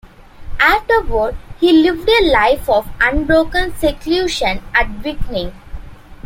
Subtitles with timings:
[0.59, 5.53] Afterward, he lived a life of unbroken seclusion at Vignay.